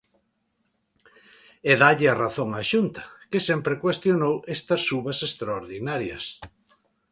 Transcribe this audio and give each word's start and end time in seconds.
E 1.71 1.73
dálle 1.81 2.07
a 2.13 2.19
razón 2.23 2.49
á 2.59 2.61
Xunta, 2.71 3.03
que 3.31 3.39
sempre 3.47 3.79
cuestionou 3.83 4.35
estas 4.55 4.81
subas 4.89 5.17
extraordinarias. 5.27 6.25